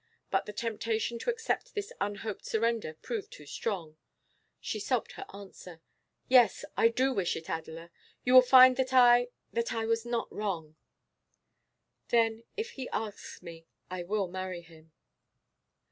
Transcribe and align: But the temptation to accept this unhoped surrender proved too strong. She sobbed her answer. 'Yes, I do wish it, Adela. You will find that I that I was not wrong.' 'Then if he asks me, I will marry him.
But 0.31 0.47
the 0.47 0.51
temptation 0.51 1.19
to 1.19 1.29
accept 1.29 1.75
this 1.75 1.93
unhoped 2.01 2.43
surrender 2.43 2.95
proved 3.03 3.31
too 3.31 3.45
strong. 3.45 3.97
She 4.59 4.79
sobbed 4.79 5.11
her 5.11 5.27
answer. 5.31 5.79
'Yes, 6.27 6.65
I 6.75 6.87
do 6.87 7.13
wish 7.13 7.35
it, 7.35 7.47
Adela. 7.49 7.91
You 8.23 8.33
will 8.33 8.41
find 8.41 8.77
that 8.77 8.93
I 8.93 9.27
that 9.53 9.73
I 9.73 9.85
was 9.85 10.03
not 10.03 10.27
wrong.' 10.33 10.75
'Then 12.07 12.41
if 12.57 12.71
he 12.71 12.89
asks 12.89 13.43
me, 13.43 13.67
I 13.91 14.01
will 14.01 14.27
marry 14.27 14.61
him. 14.61 14.91